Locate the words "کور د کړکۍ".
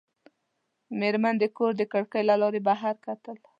1.57-2.21